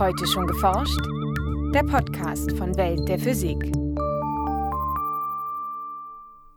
[0.00, 0.98] Heute schon geforscht?
[1.74, 3.70] Der Podcast von Welt der Physik.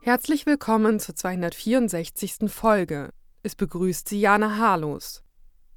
[0.00, 2.50] Herzlich willkommen zur 264.
[2.50, 3.10] Folge.
[3.42, 5.22] Es begrüßt Sie Jana Harlos.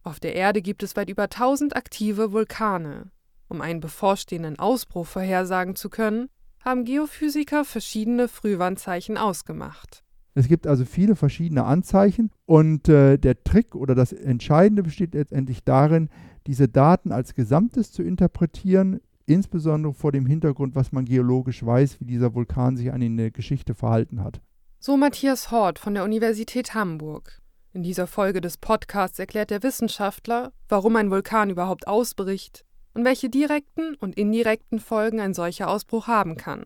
[0.04, 3.12] Auf der Erde gibt es weit über 1000 aktive Vulkane.
[3.50, 6.30] Um einen bevorstehenden Ausbruch vorhersagen zu können,
[6.64, 10.06] haben Geophysiker verschiedene Frühwarnzeichen ausgemacht.
[10.36, 15.64] Es gibt also viele verschiedene Anzeichen und äh, der Trick oder das Entscheidende besteht letztendlich
[15.64, 16.10] darin,
[16.48, 22.06] diese Daten als Gesamtes zu interpretieren, insbesondere vor dem Hintergrund, was man geologisch weiß, wie
[22.06, 24.42] dieser Vulkan sich an in der Geschichte verhalten hat.
[24.80, 27.42] So Matthias Hort von der Universität Hamburg.
[27.74, 33.30] In dieser Folge des Podcasts erklärt der Wissenschaftler, warum ein Vulkan überhaupt ausbricht und welche
[33.30, 36.64] direkten und indirekten Folgen ein solcher Ausbruch haben kann.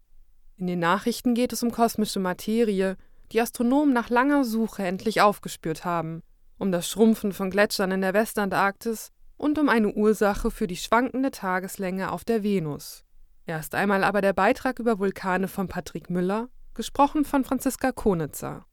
[0.58, 2.95] In den Nachrichten geht es um kosmische Materie,
[3.31, 6.22] die Astronomen nach langer Suche endlich aufgespürt haben,
[6.59, 9.11] um das Schrumpfen von Gletschern in der Westantarktis
[9.41, 13.03] und um eine Ursache für die schwankende Tageslänge auf der Venus.
[13.48, 18.66] Erst einmal aber der Beitrag über Vulkane von Patrick Müller, gesprochen von Franziska Konitzer.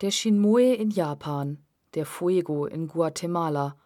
[0.00, 1.58] Der Shinmoe in Japan,
[1.94, 3.76] der Fuego in Guatemala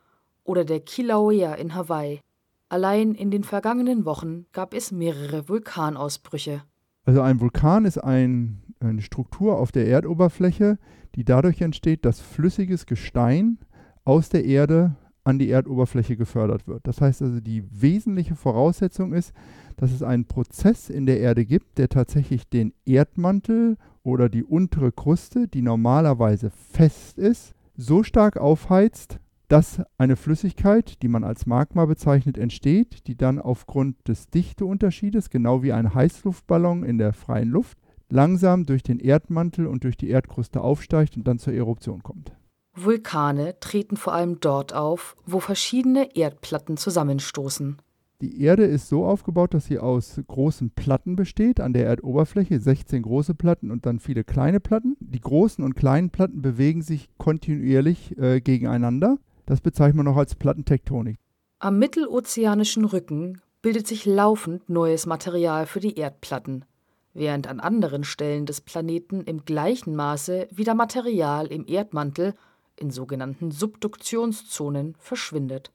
[0.45, 2.21] oder der Kilauea in Hawaii.
[2.69, 6.63] Allein in den vergangenen Wochen gab es mehrere Vulkanausbrüche.
[7.07, 10.79] Also ein Vulkan ist ein, eine Struktur auf der Erdoberfläche,
[11.15, 13.59] die dadurch entsteht, dass flüssiges Gestein
[14.07, 16.87] aus der Erde an die Erdoberfläche gefördert wird.
[16.87, 19.35] Das heißt also, die wesentliche Voraussetzung ist,
[19.77, 24.93] dass es einen Prozess in der Erde gibt, der tatsächlich den Erdmantel oder die untere
[24.93, 29.19] Kruste, die normalerweise fest ist, so stark aufheizt,
[29.49, 35.65] dass eine Flüssigkeit, die man als Magma bezeichnet, entsteht, die dann aufgrund des Dichteunterschiedes, genau
[35.65, 40.61] wie ein Heißluftballon in der freien Luft, langsam durch den Erdmantel und durch die Erdkruste
[40.61, 42.33] aufsteigt und dann zur Eruption kommt.
[42.77, 47.79] Vulkane treten vor allem dort auf, wo verschiedene Erdplatten zusammenstoßen.
[48.23, 53.03] Die Erde ist so aufgebaut, dass sie aus großen Platten besteht, an der Erdoberfläche 16
[53.03, 54.97] große Platten und dann viele kleine Platten.
[55.01, 59.19] Die großen und kleinen Platten bewegen sich kontinuierlich äh, gegeneinander.
[59.45, 61.19] Das bezeichnet man auch als Plattentektonik.
[61.59, 66.65] Am mittelozeanischen Rücken bildet sich laufend neues Material für die Erdplatten,
[67.13, 72.35] während an anderen Stellen des Planeten im gleichen Maße wieder Material im Erdmantel,
[72.77, 75.73] in sogenannten Subduktionszonen, verschwindet.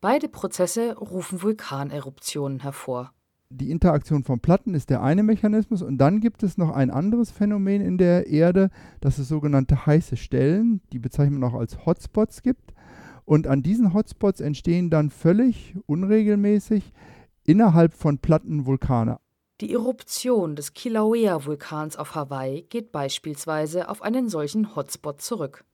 [0.00, 3.12] Beide Prozesse rufen Vulkaneruptionen hervor.
[3.48, 7.30] Die Interaktion von Platten ist der eine Mechanismus und dann gibt es noch ein anderes
[7.30, 8.70] Phänomen in der Erde,
[9.00, 12.74] das es sogenannte heiße Stellen, die bezeichnet man auch als Hotspots gibt.
[13.24, 16.92] Und an diesen Hotspots entstehen dann völlig unregelmäßig
[17.44, 19.18] innerhalb von Platten Vulkane.
[19.60, 25.64] Die Eruption des Kilauea-Vulkans auf Hawaii geht beispielsweise auf einen solchen Hotspot zurück.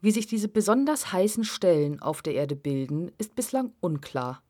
[0.00, 4.42] Wie sich diese besonders heißen Stellen auf der Erde bilden, ist bislang unklar.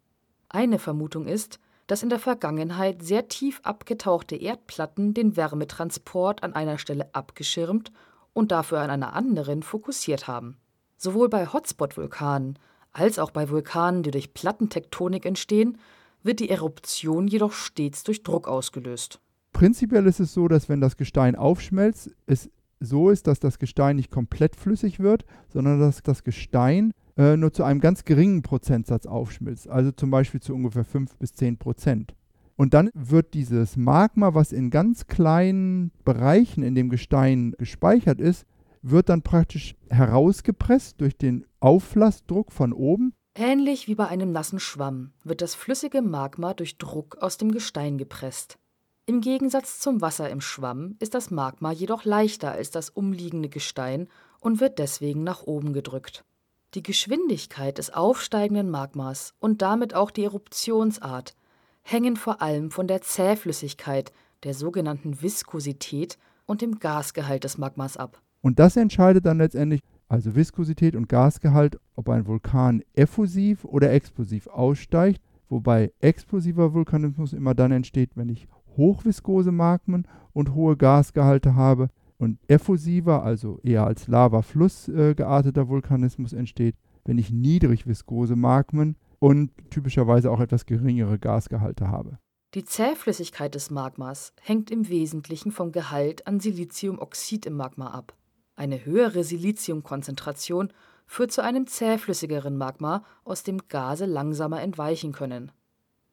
[0.48, 6.76] Eine Vermutung ist, dass in der Vergangenheit sehr tief abgetauchte Erdplatten den Wärmetransport an einer
[6.76, 7.92] Stelle abgeschirmt
[8.34, 10.58] und dafür an einer anderen fokussiert haben.
[10.98, 12.58] Sowohl bei Hotspot-Vulkanen
[12.92, 15.78] als auch bei Vulkanen, die durch Plattentektonik entstehen,
[16.22, 19.20] wird die Eruption jedoch stets durch Druck ausgelöst.
[19.53, 22.50] Prinzipiell ist es so, dass wenn das Gestein aufschmelzt, es
[22.81, 27.53] so ist, dass das Gestein nicht komplett flüssig wird, sondern dass das Gestein äh, nur
[27.53, 32.15] zu einem ganz geringen Prozentsatz aufschmilzt, also zum Beispiel zu ungefähr 5 bis 10 Prozent.
[32.56, 38.47] Und dann wird dieses Magma, was in ganz kleinen Bereichen in dem Gestein gespeichert ist,
[38.83, 43.12] wird dann praktisch herausgepresst durch den Auflassdruck von oben.
[43.34, 47.97] Ähnlich wie bei einem nassen Schwamm wird das flüssige Magma durch Druck aus dem Gestein
[47.99, 48.59] gepresst.
[49.08, 54.06] Im Gegensatz zum Wasser im Schwamm ist das Magma jedoch leichter als das umliegende Gestein
[54.38, 56.26] und wird deswegen nach oben gedrückt.
[56.74, 61.34] Die Geschwindigkeit des aufsteigenden Magmas und damit auch die Eruptionsart
[61.80, 68.20] hängen vor allem von der Zähflüssigkeit, der sogenannten Viskosität und dem Gasgehalt des Magmas ab.
[68.42, 69.80] Und das entscheidet dann letztendlich,
[70.10, 77.54] also Viskosität und Gasgehalt, ob ein Vulkan effusiv oder explosiv aussteigt, wobei explosiver Vulkanismus immer
[77.54, 84.08] dann entsteht, wenn ich hochviskose Magmen und hohe Gasgehalte habe und effusiver, also eher als
[84.08, 91.88] Lavafluss äh, gearteter Vulkanismus entsteht, wenn ich niedrigviskose Magmen und typischerweise auch etwas geringere Gasgehalte
[91.88, 92.19] habe.
[92.54, 98.14] Die Zähflüssigkeit des Magmas hängt im Wesentlichen vom Gehalt an Siliziumoxid im Magma ab.
[98.56, 100.72] Eine höhere Siliziumkonzentration
[101.06, 105.52] führt zu einem zähflüssigeren Magma, aus dem Gase langsamer entweichen können.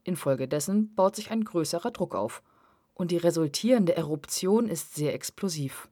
[0.04, 2.44] Infolgedessen baut sich ein größerer Druck auf,
[2.96, 5.90] und die resultierende Eruption ist sehr explosiv.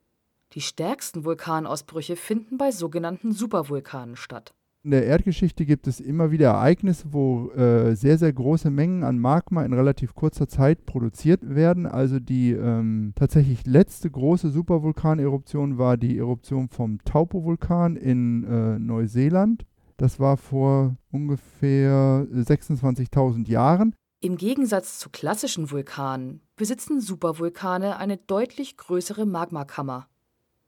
[0.53, 4.55] Die stärksten Vulkanausbrüche finden bei sogenannten Supervulkanen statt.
[4.85, 9.17] In der Erdgeschichte gibt es immer wieder Ereignisse, wo äh, sehr, sehr große Mengen an
[9.17, 11.85] Magma in relativ kurzer Zeit produziert werden.
[11.85, 19.65] Also die ähm, tatsächlich letzte große Supervulkaneruption war die Eruption vom Taupo-Vulkan in äh, Neuseeland.
[19.95, 23.95] Das war vor ungefähr 26.000 Jahren.
[24.23, 30.07] Im Gegensatz zu klassischen Vulkanen besitzen Supervulkane eine deutlich größere Magmakammer.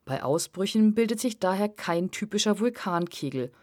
[0.04, 3.54] Bei Ausbrüchen bildet sich daher kein typischer Vulkankegel,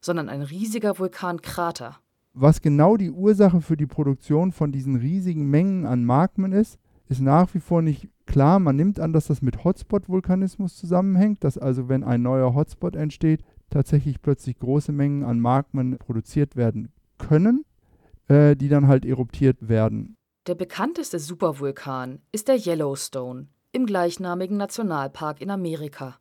[0.00, 1.98] sondern ein riesiger Vulkankrater.
[2.32, 6.78] Was genau die Ursache für die Produktion von diesen riesigen Mengen an Magmen ist,
[7.10, 8.58] ist nach wie vor nicht klar.
[8.58, 13.42] Man nimmt an, dass das mit Hotspot-Vulkanismus zusammenhängt, dass also wenn ein neuer Hotspot entsteht,
[13.68, 16.88] tatsächlich plötzlich große Mengen an Magmen produziert werden
[17.18, 17.66] können,
[18.28, 20.16] äh, die dann halt eruptiert werden.
[20.46, 26.18] Der bekannteste Supervulkan ist der Yellowstone im gleichnamigen Nationalpark in Amerika.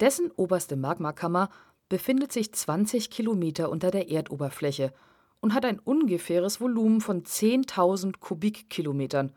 [0.00, 1.48] Dessen oberste Magmakammer
[1.88, 4.92] befindet sich 20 Kilometer unter der Erdoberfläche
[5.40, 9.32] und hat ein ungefähres Volumen von 10.000 Kubikkilometern,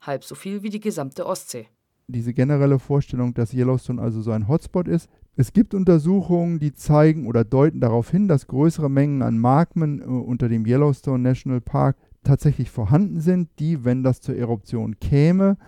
[0.00, 1.68] halb so viel wie die gesamte Ostsee.
[2.08, 5.08] Diese generelle Vorstellung, dass Yellowstone also so ein Hotspot ist.
[5.38, 10.04] Es gibt Untersuchungen, die zeigen oder deuten darauf hin, dass größere Mengen an Magmen äh,
[10.04, 15.58] unter dem Yellowstone National Park tatsächlich vorhanden sind, die, wenn das zur Eruption käme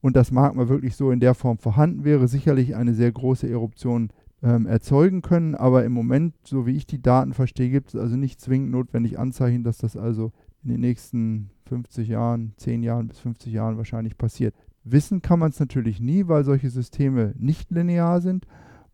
[0.00, 4.10] und das Magma wirklich so in der Form vorhanden wäre, sicherlich eine sehr große Eruption
[4.44, 5.56] ähm, erzeugen können.
[5.56, 9.18] Aber im Moment, so wie ich die Daten verstehe, gibt es also nicht zwingend notwendig
[9.18, 10.30] Anzeichen, dass das also
[10.62, 14.54] in den nächsten 50 Jahren, 10 Jahren bis 50 Jahren wahrscheinlich passiert.
[14.84, 18.46] Wissen kann man es natürlich nie, weil solche Systeme nicht linear sind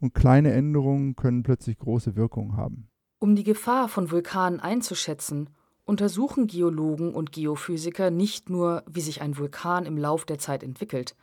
[0.02, 2.88] und kleine Änderungen können plötzlich große Wirkungen haben.
[3.18, 5.48] Um die Gefahr von Vulkanen einzuschätzen
[5.84, 11.16] untersuchen Geologen und Geophysiker nicht nur, wie sich ein Vulkan im Lauf der Zeit entwickelt,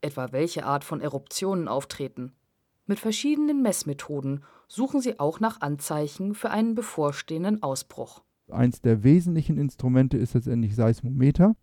[0.00, 2.32] etwa welche Art von Eruptionen auftreten.
[2.86, 8.22] Mit verschiedenen Messmethoden suchen sie auch nach Anzeichen für einen bevorstehenden Ausbruch.
[8.50, 11.56] Eins der wesentlichen Instrumente ist letztendlich Seismometer,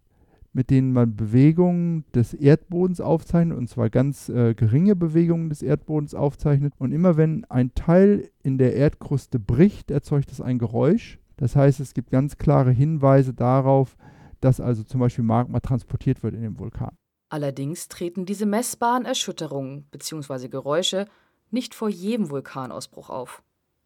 [0.53, 6.13] mit denen man Bewegungen des Erdbodens aufzeichnet, und zwar ganz äh, geringe Bewegungen des Erdbodens
[6.13, 6.74] aufzeichnet.
[6.77, 11.19] Und immer wenn ein Teil in der Erdkruste bricht, erzeugt es ein Geräusch.
[11.38, 13.95] Das heißt, es gibt ganz klare Hinweise darauf,
[14.42, 16.95] dass also zum Beispiel Magma transportiert wird in den Vulkan.
[17.30, 20.50] Allerdings treten diese messbaren Erschütterungen bzw.
[20.50, 21.07] Geräusche
[21.50, 23.42] nicht vor jedem Vulkanausbruch auf.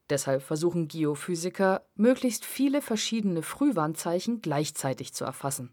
[0.09, 5.71] Deshalb versuchen Geophysiker, möglichst viele verschiedene Frühwarnzeichen gleichzeitig zu erfassen.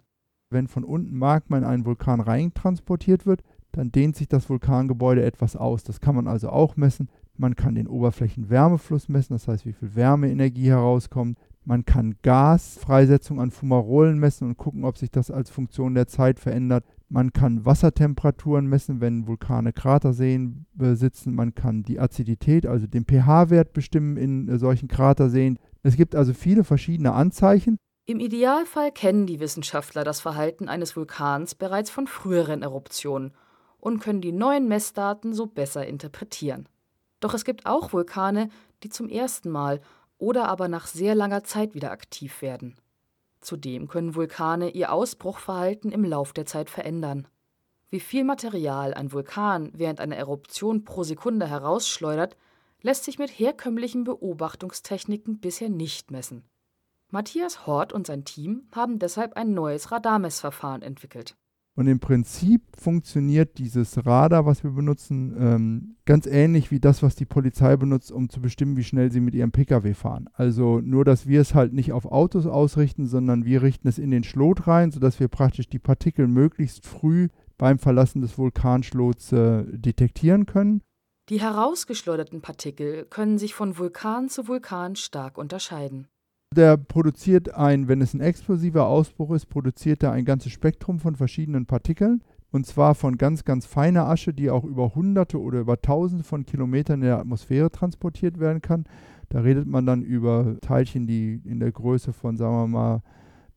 [0.52, 5.24] Wenn von unten Magma in einen Vulkan rein transportiert wird, dann dehnt sich das Vulkangebäude
[5.24, 5.82] etwas aus.
[5.82, 7.08] Das kann man also auch messen.
[7.36, 11.38] Man kann den Oberflächenwärmefluss messen, das heißt, wie viel Wärmeenergie herauskommt.
[11.64, 16.40] Man kann Gasfreisetzung an Fumarolen messen und gucken, ob sich das als Funktion der Zeit
[16.40, 16.84] verändert.
[17.08, 21.34] Man kann Wassertemperaturen messen, wenn Vulkane Kraterseen besitzen.
[21.34, 25.58] Man kann die Azidität, also den pH-Wert bestimmen in äh, solchen Kraterseen.
[25.82, 27.78] Es gibt also viele verschiedene Anzeichen.
[28.12, 33.32] Im Idealfall kennen die Wissenschaftler das Verhalten eines Vulkans bereits von früheren Eruptionen
[33.78, 36.68] und können die neuen Messdaten so besser interpretieren.
[37.20, 38.50] Doch es gibt auch Vulkane,
[38.82, 39.80] die zum ersten Mal
[40.18, 42.76] oder aber nach sehr langer Zeit wieder aktiv werden.
[43.40, 47.26] Zudem können Vulkane ihr Ausbruchverhalten im Lauf der Zeit verändern.
[47.88, 52.36] Wie viel Material ein Vulkan während einer Eruption pro Sekunde herausschleudert,
[52.82, 56.44] lässt sich mit herkömmlichen Beobachtungstechniken bisher nicht messen.
[57.12, 61.36] Matthias Hort und sein Team haben deshalb ein neues Radarmessverfahren entwickelt.
[61.74, 67.14] Und im Prinzip funktioniert dieses Radar, was wir benutzen, ähm, ganz ähnlich wie das, was
[67.14, 70.28] die Polizei benutzt, um zu bestimmen, wie schnell sie mit ihrem Pkw fahren.
[70.32, 74.10] Also nur, dass wir es halt nicht auf Autos ausrichten, sondern wir richten es in
[74.10, 77.28] den Schlot rein, sodass wir praktisch die Partikel möglichst früh
[77.58, 80.82] beim Verlassen des Vulkanschlots äh, detektieren können.
[81.28, 86.08] Die herausgeschleuderten Partikel können sich von Vulkan zu Vulkan stark unterscheiden.
[86.54, 91.16] Der produziert ein, wenn es ein explosiver Ausbruch ist, produziert er ein ganzes Spektrum von
[91.16, 92.22] verschiedenen Partikeln.
[92.50, 96.44] Und zwar von ganz, ganz feiner Asche, die auch über Hunderte oder über Tausende von
[96.44, 98.84] Kilometern in der Atmosphäre transportiert werden kann.
[99.30, 103.02] Da redet man dann über Teilchen, die in der Größe von, sagen wir mal,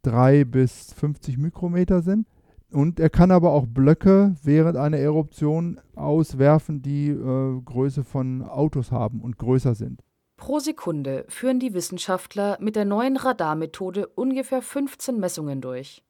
[0.03, 2.25] 3 bis 50 Mikrometer sind.
[2.71, 8.91] Und er kann aber auch Blöcke während einer Eruption auswerfen, die äh, Größe von Autos
[8.91, 10.01] haben und größer sind.
[10.45, 16.03] Pro Sekunde führen die Wissenschaftler mit der neuen Radarmethode ungefähr 15 Messungen durch.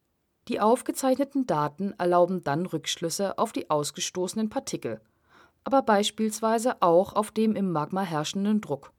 [0.48, 5.00] Die aufgezeichneten Daten erlauben dann Rückschlüsse auf die ausgestoßenen Partikel,
[5.64, 8.92] aber beispielsweise auch auf dem im Magma herrschenden Druck.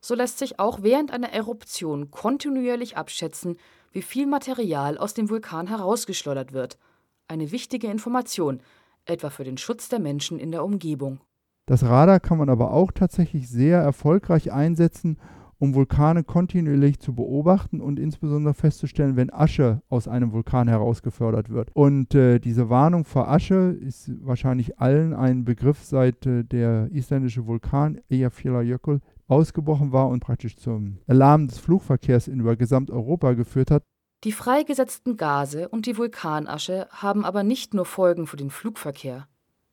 [0.00, 3.58] So lässt sich auch während einer Eruption kontinuierlich abschätzen,
[3.92, 6.78] wie viel Material aus dem Vulkan herausgeschleudert wird.
[7.26, 8.62] Eine wichtige Information,
[9.04, 11.20] etwa für den Schutz der Menschen in der Umgebung.
[11.68, 15.18] Das Radar kann man aber auch tatsächlich sehr erfolgreich einsetzen,
[15.58, 21.70] um Vulkane kontinuierlich zu beobachten und insbesondere festzustellen, wenn Asche aus einem Vulkan herausgefördert wird.
[21.74, 27.46] Und äh, diese Warnung vor Asche ist wahrscheinlich allen ein Begriff, seit äh, der isländische
[27.46, 33.82] Vulkan Eyjafjallajökull ausgebrochen war und praktisch zum Alarm des Flugverkehrs in über Gesamteuropa geführt hat.
[34.24, 39.28] Die freigesetzten Gase und die Vulkanasche haben aber nicht nur Folgen für den Flugverkehr.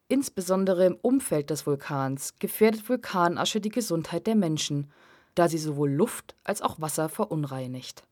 [0.07, 4.91] Insbesondere im Umfeld des Vulkans gefährdet Vulkanasche die Gesundheit der Menschen
[5.35, 8.03] da sie sowohl Luft als auch Wasser verunreinigt.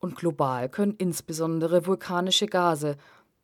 [0.00, 2.96] Und global können insbesondere vulkanische Gase,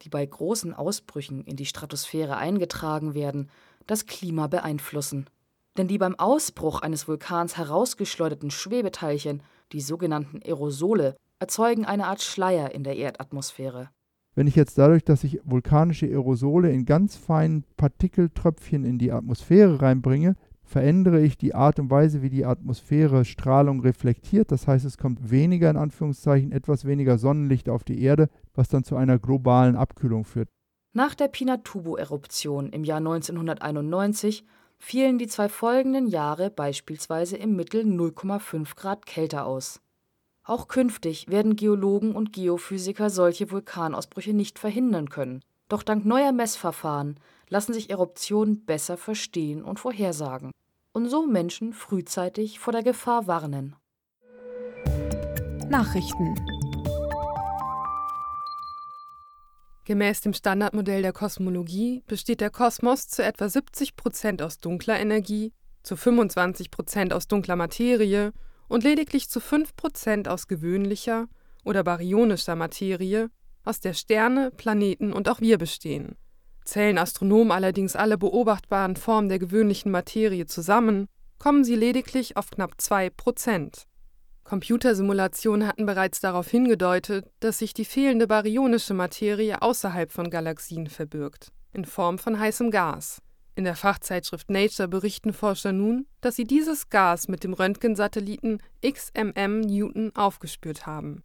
[0.02, 3.50] die bei großen Ausbrüchen in die Stratosphäre eingetragen werden,
[3.87, 5.28] das Klima beeinflussen.
[5.76, 12.73] Denn die beim Ausbruch eines Vulkans herausgeschleuderten Schwebeteilchen, die sogenannten Aerosole, erzeugen eine Art Schleier
[12.73, 13.90] in der Erdatmosphäre.
[14.38, 19.83] Wenn ich jetzt dadurch, dass ich vulkanische Aerosole in ganz feinen Partikeltröpfchen in die Atmosphäre
[19.83, 24.52] reinbringe, verändere ich die Art und Weise, wie die Atmosphäre Strahlung reflektiert.
[24.52, 28.85] Das heißt, es kommt weniger, in Anführungszeichen, etwas weniger Sonnenlicht auf die Erde, was dann
[28.85, 30.49] zu einer globalen Abkühlung führt.
[30.92, 38.76] Nach der Pinatubo-Eruption im Jahr 1991 fielen die zwei folgenden Jahre beispielsweise im Mittel 0,5
[38.76, 39.80] Grad kälter aus.
[40.49, 45.43] Auch künftig werden Geologen und Geophysiker solche Vulkanausbrüche nicht verhindern können.
[45.69, 50.52] Doch dank neuer Messverfahren lassen sich Eruptionen besser verstehen und vorhersagen
[50.93, 53.76] und so Menschen frühzeitig vor der Gefahr warnen.
[55.69, 56.35] Nachrichten
[59.85, 65.52] Gemäß dem Standardmodell der Kosmologie besteht der Kosmos zu etwa 70 Prozent aus dunkler Energie,
[65.83, 68.33] zu 25 Prozent aus dunkler Materie
[68.69, 71.27] und lediglich zu 5 Prozent aus gewöhnlicher
[71.65, 73.31] oder baryonischer Materie,
[73.65, 76.17] aus der Sterne, Planeten und auch wir bestehen.
[76.65, 81.07] Zählen Astronomen allerdings alle beobachtbaren Formen der gewöhnlichen Materie zusammen,
[81.39, 83.87] kommen sie lediglich auf knapp 2 Prozent.
[84.45, 91.53] Computersimulationen hatten bereits darauf hingedeutet, dass sich die fehlende baryonische Materie außerhalb von Galaxien verbirgt,
[91.73, 93.21] in Form von heißem Gas.
[93.59, 99.62] In der Fachzeitschrift Nature berichten Forscher nun, dass sie dieses Gas mit dem Röntgensatelliten XMM
[99.62, 101.25] Newton aufgespürt haben.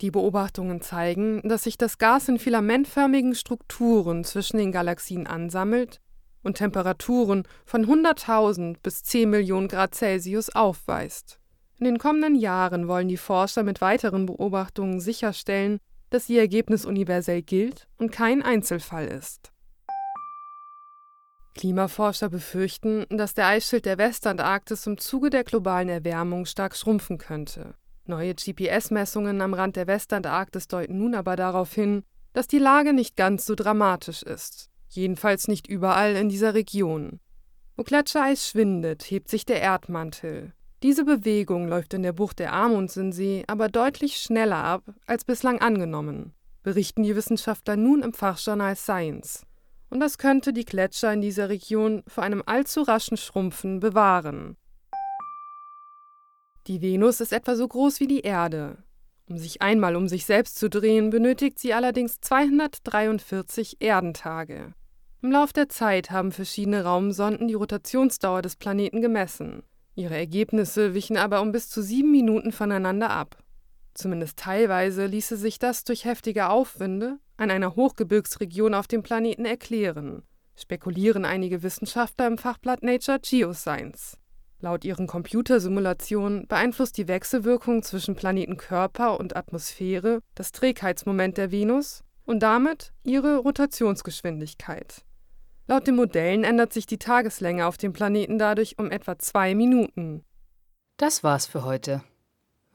[0.00, 6.00] Die Beobachtungen zeigen, dass sich das Gas in filamentförmigen Strukturen zwischen den Galaxien ansammelt
[6.42, 11.38] und Temperaturen von 100.000 bis 10 Millionen Grad Celsius aufweist.
[11.78, 15.78] In den kommenden Jahren wollen die Forscher mit weiteren Beobachtungen sicherstellen,
[16.10, 19.52] dass ihr Ergebnis universell gilt und kein Einzelfall ist.
[21.54, 27.74] Klimaforscher befürchten, dass der Eisschild der Westantarktis im Zuge der globalen Erwärmung stark schrumpfen könnte.
[28.06, 33.16] Neue GPS-Messungen am Rand der Westantarktis deuten nun aber darauf hin, dass die Lage nicht
[33.16, 37.20] ganz so dramatisch ist, jedenfalls nicht überall in dieser Region.
[37.76, 40.52] Wo Gletschereis schwindet, hebt sich der Erdmantel.
[40.82, 46.32] Diese Bewegung läuft in der Bucht der Amundsen-See aber deutlich schneller ab als bislang angenommen,
[46.62, 49.44] berichten die Wissenschaftler nun im Fachjournal Science.
[49.90, 54.56] Und das könnte die Gletscher in dieser Region vor einem allzu raschen Schrumpfen bewahren.
[56.66, 58.76] Die Venus ist etwa so groß wie die Erde.
[59.28, 64.74] Um sich einmal um sich selbst zu drehen, benötigt sie allerdings 243 Erdentage.
[65.22, 69.62] Im Lauf der Zeit haben verschiedene Raumsonden die Rotationsdauer des Planeten gemessen.
[69.94, 73.42] Ihre Ergebnisse wichen aber um bis zu sieben Minuten voneinander ab.
[73.94, 80.22] Zumindest teilweise ließe sich das durch heftige Aufwinde an einer Hochgebirgsregion auf dem Planeten erklären,
[80.56, 84.18] spekulieren einige Wissenschaftler im Fachblatt Nature Geoscience.
[84.60, 92.40] Laut ihren Computersimulationen beeinflusst die Wechselwirkung zwischen Planetenkörper und Atmosphäre das Trägheitsmoment der Venus und
[92.40, 95.04] damit ihre Rotationsgeschwindigkeit.
[95.68, 100.24] Laut den Modellen ändert sich die Tageslänge auf dem Planeten dadurch um etwa zwei Minuten.
[100.96, 102.02] Das war's für heute.